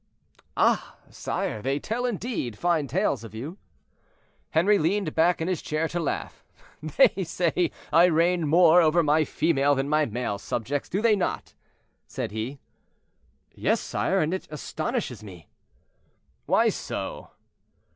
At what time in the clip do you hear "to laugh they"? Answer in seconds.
5.87-7.23